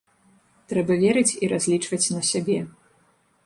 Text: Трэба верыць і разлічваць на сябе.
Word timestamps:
Трэба 0.73 0.97
верыць 1.03 1.37
і 1.43 1.51
разлічваць 1.53 2.03
на 2.17 2.21
сябе. 2.33 2.59